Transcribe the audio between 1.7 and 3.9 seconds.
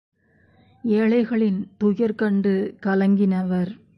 துயர் கண்டு கலங்கினவர்.